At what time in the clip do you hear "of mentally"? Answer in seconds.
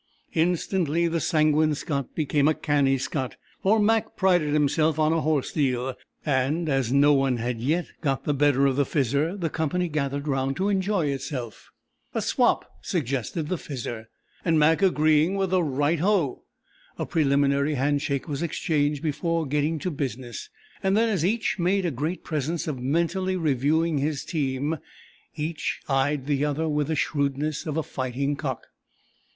22.67-23.35